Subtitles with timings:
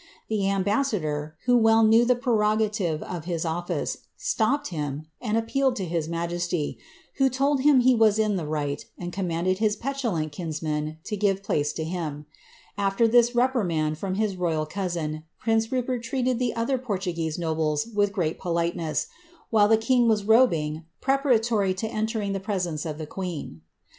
[0.29, 5.87] The ambassador, who wrll knew the prerogative of his office, stopped him^ and appealed to
[5.87, 6.79] hi:« majesty,
[7.17, 11.15] who told him he was in the right, and commanded hb petiH lant kinsman to
[11.15, 12.25] give place to him.
[12.79, 18.11] Af\er this reprimand from his roya« cousin, prince Rupert treated the other Portuguese nobles with
[18.11, 19.05] great politeness,
[19.51, 23.61] while the king was robing, preparatory to entering the pre sence of the queen.'